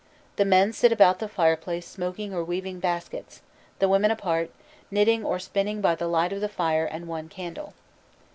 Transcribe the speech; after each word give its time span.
The 0.37 0.45
men 0.45 0.73
sit 0.73 0.91
about 0.91 1.19
the 1.19 1.27
fireplace 1.27 1.85
smoking 1.87 2.33
or 2.33 2.43
weaving 2.43 2.79
baskets; 2.79 3.43
the 3.77 3.87
women 3.87 4.09
apart, 4.09 4.49
knitting 4.89 5.23
or 5.23 5.37
spinning 5.37 5.79
by 5.79 5.93
the 5.93 6.07
light 6.07 6.33
of 6.33 6.41
the 6.41 6.49
fire 6.49 6.85
and 6.87 7.07
one 7.07 7.29
candle. 7.29 7.75